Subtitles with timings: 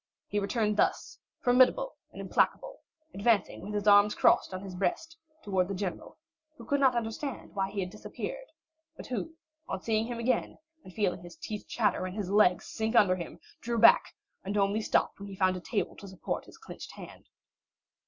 [0.25, 2.81] He returned thus, formidable and implacable,
[3.13, 6.17] advancing with his arms crossed on his breast, towards the general,
[6.57, 8.47] who could not understand why he had disappeared,
[8.97, 9.35] but who
[9.67, 13.39] on seeing him again, and feeling his teeth chatter and his legs sink under him,
[13.61, 17.29] drew back, and only stopped when he found a table to support his clenched hand.